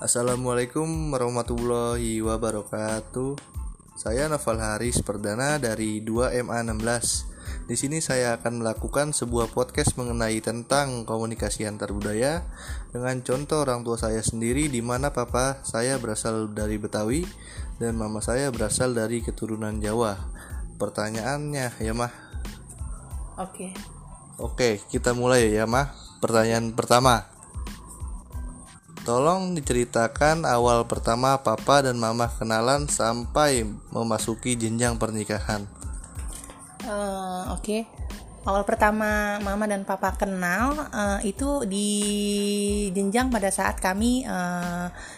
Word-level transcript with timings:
Assalamualaikum 0.00 1.12
warahmatullahi 1.12 2.24
wabarakatuh. 2.24 3.36
Saya 4.00 4.32
Noval 4.32 4.56
Haris 4.56 5.04
Perdana 5.04 5.60
dari 5.60 6.00
2MA16. 6.00 7.28
Di 7.68 7.76
sini 7.76 8.00
saya 8.00 8.40
akan 8.40 8.64
melakukan 8.64 9.12
sebuah 9.12 9.52
podcast 9.52 10.00
mengenai 10.00 10.40
tentang 10.40 11.04
komunikasi 11.04 11.68
antar 11.68 11.92
budaya 11.92 12.48
dengan 12.96 13.20
contoh 13.20 13.60
orang 13.60 13.84
tua 13.84 14.00
saya 14.00 14.24
sendiri 14.24 14.72
di 14.72 14.80
mana 14.80 15.12
papa 15.12 15.60
saya 15.68 16.00
berasal 16.00 16.48
dari 16.48 16.80
Betawi 16.80 17.28
dan 17.76 17.92
mama 18.00 18.24
saya 18.24 18.48
berasal 18.48 18.96
dari 18.96 19.20
keturunan 19.20 19.84
Jawa. 19.84 20.16
Pertanyaannya 20.80 21.76
ya 21.76 21.92
mah. 21.92 22.12
Oke. 23.36 23.76
Oke, 24.40 24.80
kita 24.88 25.12
mulai 25.12 25.52
ya 25.52 25.68
mah. 25.68 25.92
Pertanyaan 26.24 26.72
pertama. 26.72 27.39
Tolong 29.00 29.56
diceritakan 29.56 30.44
awal 30.44 30.84
pertama 30.84 31.40
papa 31.40 31.80
dan 31.80 31.96
mama 31.96 32.28
kenalan 32.28 32.84
sampai 32.84 33.64
memasuki 33.88 34.60
jenjang 34.60 35.00
pernikahan. 35.00 35.64
Uh, 36.84 37.56
Oke. 37.56 37.64
Okay. 37.64 37.82
Awal 38.40 38.64
pertama 38.64 39.36
mama 39.44 39.68
dan 39.68 39.84
papa 39.84 40.16
kenal 40.16 40.72
uh, 40.96 41.20
itu 41.20 41.60
di 41.68 41.88
jenjang 42.88 43.28
pada 43.28 43.52
saat 43.52 43.76
kami 43.76 44.24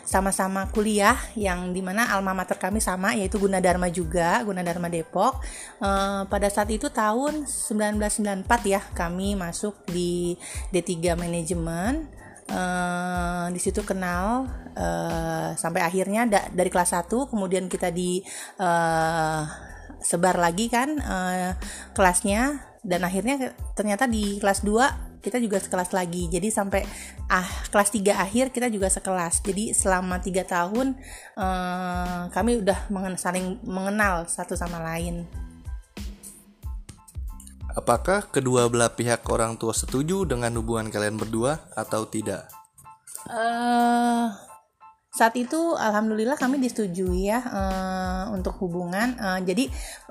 sama-sama 0.02 0.66
uh, 0.66 0.68
kuliah 0.74 1.14
yang 1.38 1.70
di 1.70 1.87
mana 1.87 2.10
alma 2.10 2.34
mater 2.34 2.59
kami 2.59 2.82
sama 2.82 3.14
yaitu 3.14 3.38
Gunadarma 3.38 3.95
juga 3.95 4.42
Gunadarma 4.42 4.90
Depok. 4.90 5.38
Uh, 5.78 6.26
pada 6.26 6.51
saat 6.51 6.66
itu 6.74 6.90
tahun 6.90 7.46
1994 7.46 8.46
ya 8.66 8.82
kami 8.90 9.38
masuk 9.38 9.78
di 9.87 10.34
D3 10.74 11.14
manajemen 11.14 12.21
uh, 12.51 13.46
di 13.52 13.60
situ 13.62 13.87
kenal 13.87 14.48
uh, 14.74 15.51
sampai 15.54 15.85
akhirnya 15.85 16.26
da 16.26 16.40
dari 16.51 16.73
kelas 16.73 16.96
1 16.96 17.07
kemudian 17.30 17.68
kita 17.71 17.95
di 17.95 18.24
uh, 18.59 19.43
sebar 20.02 20.37
lagi 20.37 20.66
kan 20.66 20.98
uh, 20.98 21.54
kelasnya. 21.95 22.70
Dan 22.82 23.07
akhirnya 23.07 23.54
ternyata 23.79 24.10
di 24.10 24.43
kelas 24.43 24.66
2 24.66 25.23
kita 25.23 25.38
juga 25.38 25.63
sekelas 25.63 25.95
lagi. 25.95 26.26
Jadi 26.26 26.51
sampai 26.51 26.82
ah 27.30 27.46
kelas 27.70 27.95
3 27.95 28.10
akhir 28.18 28.51
kita 28.51 28.66
juga 28.66 28.90
sekelas. 28.90 29.38
Jadi 29.46 29.70
selama 29.70 30.18
tiga 30.18 30.43
tahun 30.43 30.98
uh, 31.38 32.26
kami 32.35 32.59
udah 32.59 32.90
mengen 32.90 33.15
saling 33.15 33.63
mengenal 33.63 34.26
satu 34.26 34.59
sama 34.59 34.82
lain 34.82 35.30
Apakah 37.73 38.28
kedua 38.28 38.68
belah 38.68 38.92
pihak 38.92 39.24
orang 39.32 39.56
tua 39.56 39.73
setuju 39.73 40.28
dengan 40.28 40.52
hubungan 40.60 40.92
kalian 40.92 41.16
berdua 41.16 41.56
atau 41.73 42.04
tidak? 42.04 42.52
Uh, 43.24 44.29
saat 45.13 45.37
itu 45.37 45.77
alhamdulillah 45.77 46.41
kami 46.41 46.57
disetujui 46.57 47.29
ya 47.29 47.45
uh, 47.45 48.24
untuk 48.32 48.57
hubungan. 48.65 49.13
Uh, 49.21 49.45
jadi 49.45 49.69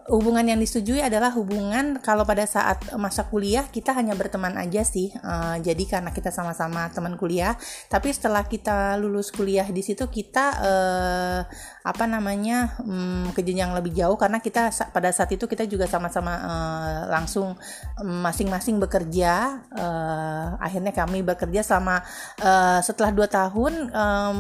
hubungan 0.10 0.42
yang 0.42 0.58
disetujui 0.58 0.98
adalah 0.98 1.30
hubungan 1.38 2.02
kalau 2.02 2.26
pada 2.26 2.48
saat 2.50 2.82
masa 2.98 3.30
kuliah 3.30 3.70
kita 3.70 3.94
hanya 3.94 4.18
berteman 4.18 4.58
aja 4.58 4.82
sih 4.82 5.14
uh, 5.22 5.62
jadi 5.62 5.84
karena 5.86 6.10
kita 6.10 6.34
sama-sama 6.34 6.90
teman 6.90 7.20
kuliah 7.22 7.54
tapi 7.86 8.10
setelah 8.10 8.48
kita 8.50 8.98
lulus 8.98 9.30
kuliah 9.30 9.68
di 9.70 9.86
situ 9.86 10.10
kita 10.10 10.46
uh, 10.58 11.42
apa 11.86 12.06
namanya 12.10 12.82
um, 12.82 13.30
ke 13.34 13.46
lebih 13.46 13.94
jauh 13.94 14.18
karena 14.18 14.42
kita 14.42 14.74
pada 14.90 15.10
saat 15.14 15.30
itu 15.34 15.46
kita 15.46 15.70
juga 15.70 15.86
sama-sama 15.86 16.34
uh, 16.34 17.02
langsung 17.14 17.54
masing-masing 18.02 18.82
bekerja 18.82 19.66
uh, 19.76 20.58
akhirnya 20.58 20.94
kami 20.96 21.22
bekerja 21.22 21.62
selama 21.62 22.02
uh, 22.42 22.80
setelah 22.82 23.14
dua 23.14 23.30
tahun 23.30 23.94
um, 23.94 24.36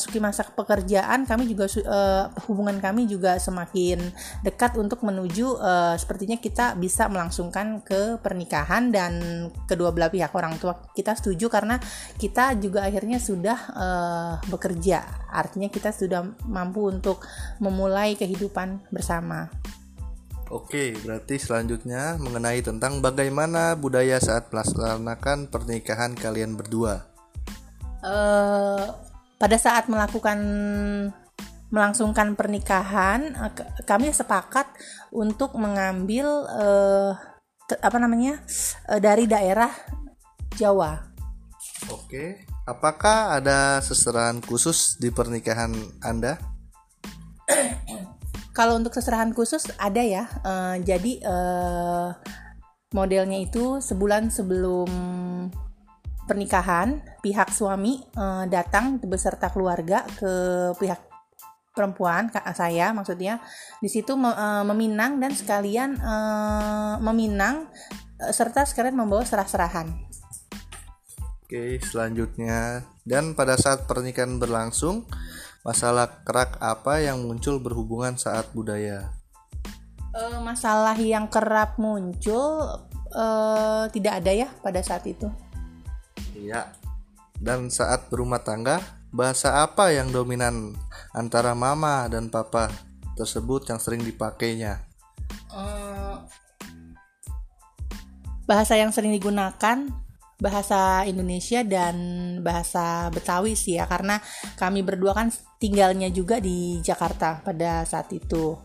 memasuki 0.00 0.16
masa 0.16 0.48
pekerjaan 0.48 1.28
kami 1.28 1.44
juga 1.44 1.68
uh, 1.84 2.32
hubungan 2.48 2.80
kami 2.80 3.04
juga 3.04 3.36
semakin 3.36 4.00
dekat 4.40 4.80
untuk 4.80 5.04
menuju 5.04 5.60
uh, 5.60 5.92
sepertinya 6.00 6.40
kita 6.40 6.72
bisa 6.80 7.04
melangsungkan 7.12 7.84
ke 7.84 8.16
pernikahan 8.24 8.88
dan 8.88 9.12
kedua 9.68 9.92
belah 9.92 10.08
pihak 10.08 10.32
orang 10.32 10.56
tua 10.56 10.80
kita 10.96 11.12
setuju 11.12 11.52
karena 11.52 11.76
kita 12.16 12.56
juga 12.56 12.88
akhirnya 12.88 13.20
sudah 13.20 13.58
uh, 13.76 14.34
bekerja 14.48 15.04
artinya 15.28 15.68
kita 15.68 15.92
sudah 15.92 16.24
mampu 16.48 16.88
untuk 16.88 17.20
memulai 17.60 18.16
kehidupan 18.16 18.88
bersama. 18.88 19.52
Oke, 20.50 20.96
berarti 21.06 21.38
selanjutnya 21.38 22.18
mengenai 22.18 22.58
tentang 22.58 22.98
bagaimana 22.98 23.78
budaya 23.78 24.18
saat 24.18 24.50
melaksanakan 24.50 25.46
pernikahan 25.46 26.18
kalian 26.18 26.58
berdua. 26.58 27.06
Uh, 28.02 29.09
pada 29.40 29.56
saat 29.56 29.88
melakukan 29.88 30.38
melangsungkan 31.72 32.36
pernikahan 32.36 33.32
eh, 33.32 33.52
kami 33.88 34.12
sepakat 34.12 34.68
untuk 35.08 35.56
mengambil 35.56 36.44
uh, 36.50 37.16
apa 37.80 37.96
namanya 37.96 38.44
uh, 38.92 39.00
dari 39.00 39.24
daerah 39.24 39.72
Jawa. 40.60 41.08
Oke, 41.88 42.44
apakah 42.68 43.40
ada 43.40 43.80
seserahan 43.80 44.44
khusus 44.44 45.00
di 45.00 45.08
pernikahan 45.08 45.72
Anda? 46.04 46.36
Kalau 48.58 48.76
untuk 48.76 48.92
seserahan 48.92 49.32
khusus 49.32 49.70
ada 49.80 50.02
ya. 50.02 50.28
Uh, 50.42 50.76
jadi 50.82 51.22
uh, 51.24 52.12
modelnya 52.92 53.38
itu 53.40 53.78
sebulan 53.78 54.28
sebelum 54.34 54.90
pernikahan 56.30 57.02
pihak 57.18 57.50
suami 57.50 58.06
uh, 58.14 58.46
datang 58.46 59.02
beserta 59.02 59.50
keluarga 59.50 60.06
ke 60.14 60.30
pihak 60.78 61.02
perempuan 61.74 62.30
kak 62.30 62.46
saya 62.54 62.94
maksudnya 62.94 63.42
di 63.82 63.90
situ 63.90 64.14
uh, 64.14 64.62
meminang 64.62 65.18
dan 65.18 65.34
sekalian 65.34 65.98
uh, 65.98 67.02
meminang 67.02 67.66
uh, 68.22 68.30
serta 68.30 68.62
sekalian 68.62 68.94
membawa 68.94 69.26
serah-serahan. 69.26 69.90
Oke, 71.42 71.82
selanjutnya 71.82 72.86
dan 73.02 73.34
pada 73.34 73.58
saat 73.58 73.90
pernikahan 73.90 74.38
berlangsung, 74.38 75.02
masalah 75.66 76.22
kerak 76.22 76.54
apa 76.62 77.02
yang 77.02 77.26
muncul 77.26 77.58
berhubungan 77.58 78.14
saat 78.14 78.46
budaya? 78.54 79.10
Uh, 80.14 80.38
masalah 80.46 80.94
yang 80.94 81.26
kerap 81.26 81.74
muncul 81.74 82.70
uh, 83.10 83.84
tidak 83.90 84.22
ada 84.22 84.46
ya 84.46 84.48
pada 84.62 84.78
saat 84.78 85.02
itu. 85.10 85.26
Iya. 86.36 86.72
Dan 87.40 87.72
saat 87.72 88.12
berumah 88.12 88.44
tangga, 88.44 88.80
bahasa 89.10 89.64
apa 89.64 89.90
yang 89.90 90.12
dominan 90.12 90.76
antara 91.16 91.56
mama 91.56 92.06
dan 92.06 92.28
papa 92.28 92.70
tersebut 93.18 93.66
yang 93.72 93.80
sering 93.82 94.04
dipakainya? 94.06 94.84
Uh, 95.50 96.20
bahasa 98.46 98.78
yang 98.78 98.94
sering 98.94 99.14
digunakan 99.14 99.86
bahasa 100.40 101.04
Indonesia 101.04 101.60
dan 101.60 101.96
bahasa 102.40 103.12
Betawi 103.12 103.52
sih 103.52 103.76
ya 103.76 103.84
karena 103.84 104.18
kami 104.56 104.80
berdua 104.80 105.12
kan 105.12 105.28
tinggalnya 105.60 106.08
juga 106.08 106.40
di 106.40 106.80
Jakarta 106.80 107.44
pada 107.44 107.84
saat 107.84 108.08
itu. 108.10 108.56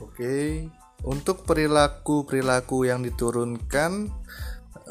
Oke, 0.00 0.64
untuk 1.04 1.44
perilaku-perilaku 1.44 2.88
yang 2.88 3.04
diturunkan 3.04 4.08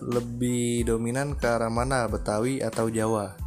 lebih 0.01 0.87
dominan 0.87 1.37
ke 1.37 1.47
arah 1.47 1.71
mana? 1.71 2.07
Betawi 2.09 2.59
atau 2.59 2.91
Jawa? 2.91 3.45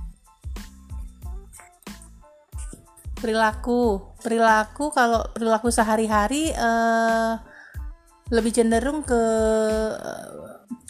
perilaku. 3.18 4.14
Perilaku 4.22 4.94
kalau 4.94 5.26
perilaku 5.34 5.68
sehari-hari 5.74 6.54
uh, 6.54 7.38
lebih 8.30 8.54
cenderung 8.54 9.02
ke 9.02 9.22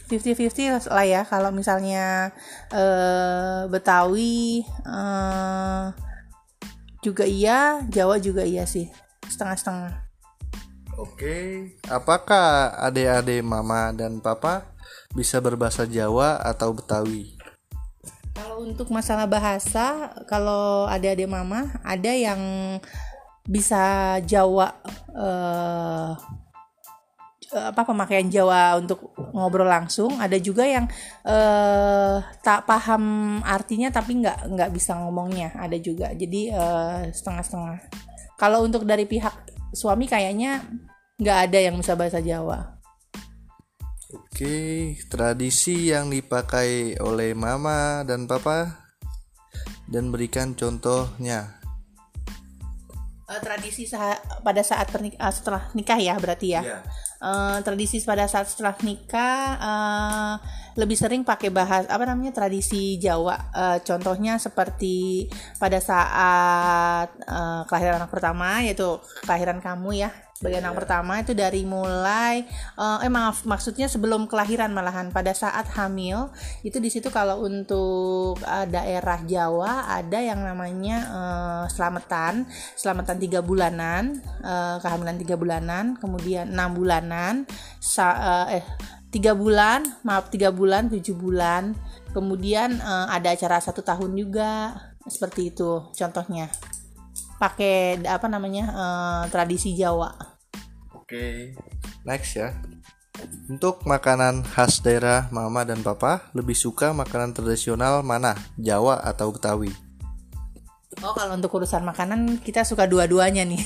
50-50 0.09 0.93
lah 0.93 1.07
ya. 1.09 1.23
Kalau 1.25 1.51
misalnya 1.53 2.33
uh, 2.73 3.69
Betawi 3.69 4.65
uh, 4.85 5.93
juga 7.05 7.25
iya 7.25 7.83
Jawa 7.89 8.21
juga 8.21 8.45
iya 8.45 8.69
sih. 8.69 8.89
Setengah-setengah 9.29 10.08
Oke, 10.99 11.71
apakah 11.87 12.75
adik-adik 12.83 13.47
mama 13.47 13.95
dan 13.95 14.19
papa 14.19 14.67
bisa 15.15 15.39
berbahasa 15.39 15.87
Jawa 15.87 16.43
atau 16.43 16.75
Betawi? 16.75 17.39
Kalau 18.35 18.67
untuk 18.67 18.91
masalah 18.91 19.31
bahasa, 19.31 20.11
kalau 20.27 20.91
ada 20.91 21.15
adik 21.15 21.31
mama, 21.31 21.71
ada 21.87 22.11
yang 22.11 22.43
bisa 23.47 24.19
Jawa 24.27 24.75
uh, 25.15 26.19
apa 27.55 27.83
pemakaian 27.87 28.27
Jawa 28.27 28.83
untuk 28.83 29.15
ngobrol 29.31 29.71
langsung. 29.71 30.19
Ada 30.19 30.43
juga 30.43 30.67
yang 30.67 30.91
uh, 31.23 32.19
tak 32.43 32.67
paham 32.67 33.39
artinya 33.47 33.95
tapi 33.95 34.19
nggak 34.19 34.51
nggak 34.51 34.71
bisa 34.75 34.99
ngomongnya. 34.99 35.55
Ada 35.63 35.79
juga. 35.79 36.11
Jadi 36.11 36.51
uh, 36.51 37.07
setengah-setengah. 37.15 37.87
Kalau 38.35 38.67
untuk 38.67 38.83
dari 38.83 39.07
pihak 39.07 39.47
suami 39.73 40.09
kayaknya 40.09 40.65
nggak 41.19 41.39
ada 41.51 41.59
yang 41.59 41.75
bisa 41.79 41.99
bahasa 41.99 42.23
Jawa 42.23 42.79
Oke, 44.09 44.97
tradisi 45.13 45.93
yang 45.93 46.09
dipakai 46.09 46.97
oleh 46.97 47.37
mama 47.37 48.01
dan 48.09 48.25
papa 48.25 48.89
dan 49.85 50.09
berikan 50.09 50.57
contohnya. 50.57 51.61
Uh, 53.29 53.37
tradisi 53.45 53.85
pada 54.41 54.65
saat 54.65 54.89
pernik 54.89 55.13
uh, 55.21 55.29
setelah 55.29 55.69
nikah 55.77 56.01
ya 56.01 56.17
berarti 56.17 56.57
ya. 56.57 56.63
Yeah. 56.65 56.81
Uh, 57.19 57.59
tradisi 57.67 57.99
pada 58.07 58.31
saat 58.31 58.47
setelah 58.47 58.79
nikah 58.87 59.59
uh, 59.59 60.35
lebih 60.79 60.95
sering 60.95 61.27
pakai 61.27 61.51
bahas 61.51 61.91
apa 61.91 62.07
namanya 62.07 62.31
tradisi 62.31 62.95
Jawa. 63.03 63.51
Uh, 63.51 63.79
contohnya 63.83 64.39
seperti 64.39 65.27
pada 65.59 65.83
saat 65.83 67.11
uh, 67.27 67.67
kelahiran 67.67 67.99
anak 67.99 68.15
pertama 68.15 68.63
yaitu 68.63 69.03
kelahiran 69.27 69.59
kamu 69.59 70.07
ya 70.07 70.11
sebagai 70.39 70.63
anak 70.63 70.79
pertama 70.79 71.19
itu 71.19 71.35
dari 71.35 71.67
mulai 71.67 72.47
uh, 72.79 73.03
eh 73.03 73.11
maaf 73.11 73.43
maksudnya 73.43 73.91
sebelum 73.91 74.31
kelahiran 74.31 74.71
malahan. 74.71 75.11
Pada 75.11 75.35
saat 75.35 75.67
hamil 75.75 76.31
itu 76.63 76.79
di 76.79 76.87
situ 76.95 77.11
kalau 77.11 77.43
untuk 77.43 78.39
uh, 78.47 78.67
daerah 78.71 79.19
Jawa 79.27 79.91
ada 79.91 80.23
yang 80.23 80.39
namanya 80.47 80.97
uh, 81.11 81.65
selamatan 81.67 82.47
selamatan 82.79 83.19
tiga 83.19 83.43
bulanan 83.43 84.23
uh, 84.47 84.79
kehamilan 84.79 85.19
tiga 85.19 85.35
bulanan 85.35 85.99
kemudian 85.99 86.55
enam 86.55 86.79
bulanan 87.09 87.49
sa 87.81 88.07
uh, 88.13 88.47
eh 88.53 88.65
tiga 89.09 89.33
bulan 89.33 89.81
maaf 90.05 90.29
tiga 90.29 90.53
bulan 90.53 90.93
tujuh 90.93 91.17
bulan 91.17 91.73
kemudian 92.13 92.77
uh, 92.85 93.09
ada 93.09 93.33
acara 93.33 93.57
satu 93.65 93.81
tahun 93.81 94.13
juga 94.13 94.77
seperti 95.09 95.57
itu 95.57 95.89
contohnya 95.97 96.53
pakai 97.41 98.05
apa 98.05 98.27
namanya 98.29 98.65
uh, 98.75 99.25
tradisi 99.31 99.73
Jawa. 99.73 100.11
Oke, 100.93 101.57
next 102.05 102.35
ya. 102.37 102.53
Untuk 103.49 103.87
makanan 103.87 104.43
khas 104.45 104.83
daerah 104.83 105.31
mama 105.31 105.63
dan 105.63 105.81
papa, 105.81 106.29
lebih 106.35 106.59
suka 106.59 106.91
makanan 106.91 107.33
tradisional 107.33 108.03
mana? 108.03 108.35
Jawa 108.59 109.01
atau 109.07 109.31
Betawi? 109.31 109.88
Oh, 110.99 111.15
kalau 111.15 111.39
untuk 111.39 111.55
urusan 111.55 111.87
makanan 111.87 112.43
kita 112.43 112.67
suka 112.67 112.91
dua-duanya 112.91 113.47
nih. 113.47 113.63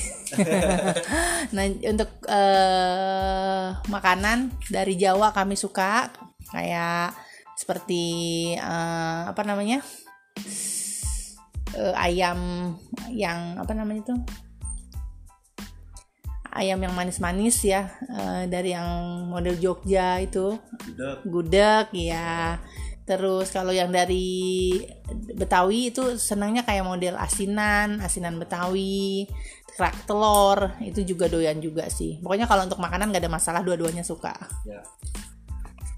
nah, 1.55 1.65
untuk 1.89 2.09
uh, 2.29 3.73
makanan 3.89 4.53
dari 4.69 4.93
Jawa 4.93 5.33
kami 5.33 5.57
suka 5.57 6.13
kayak 6.53 7.17
seperti 7.57 8.03
uh, 8.61 9.33
apa 9.33 9.41
namanya? 9.41 9.81
uh, 11.77 11.93
ayam 11.97 12.73
yang 13.09 13.57
apa 13.57 13.73
namanya 13.73 14.01
itu 14.05 14.15
ayam 16.53 16.79
yang 16.85 16.93
manis-manis 16.93 17.65
ya 17.65 17.89
uh, 18.13 18.45
dari 18.45 18.77
yang 18.77 19.25
model 19.29 19.57
Jogja 19.57 20.21
itu 20.21 20.57
gudeg 21.25 21.89
ya 21.93 22.61
terus 23.03 23.51
kalau 23.51 23.75
yang 23.75 23.91
dari 23.91 24.79
Betawi 25.35 25.91
itu 25.91 26.15
senangnya 26.15 26.63
kayak 26.63 26.87
model 26.87 27.19
asinan 27.19 27.99
asinan 27.99 28.39
Betawi 28.39 29.27
kerak 29.73 30.07
telur 30.07 30.71
itu 30.79 31.03
juga 31.03 31.27
doyan 31.27 31.59
juga 31.59 31.89
sih 31.91 32.21
pokoknya 32.23 32.47
kalau 32.47 32.63
untuk 32.63 32.79
makanan 32.79 33.11
gak 33.11 33.23
ada 33.25 33.31
masalah 33.31 33.61
dua-duanya 33.65 34.05
suka 34.05 34.31
ya. 34.63 34.79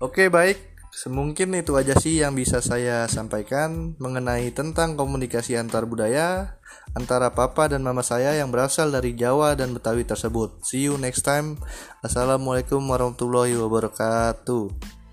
oke 0.02 0.32
baik 0.32 0.76
Semungkin 0.96 1.52
itu 1.52 1.76
aja 1.76 1.92
sih 2.00 2.24
yang 2.24 2.40
bisa 2.40 2.64
saya 2.64 3.04
sampaikan 3.12 4.00
mengenai 4.00 4.48
tentang 4.56 4.96
komunikasi 4.96 5.60
antar 5.60 5.84
budaya 5.84 6.56
antara 6.96 7.36
papa 7.36 7.68
dan 7.68 7.84
mama 7.84 8.00
saya 8.00 8.32
yang 8.40 8.48
berasal 8.48 8.88
dari 8.96 9.12
Jawa 9.12 9.60
dan 9.60 9.76
Betawi 9.76 10.08
tersebut. 10.08 10.64
See 10.64 10.88
you 10.88 10.96
next 10.96 11.28
time. 11.28 11.60
Assalamualaikum 12.00 12.80
warahmatullahi 12.80 13.60
wabarakatuh. 13.60 15.05